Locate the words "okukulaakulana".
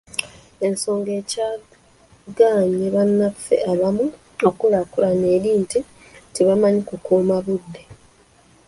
4.47-5.25